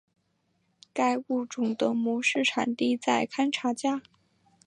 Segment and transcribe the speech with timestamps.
[0.95, 4.01] 该物种的模式产地在堪察加。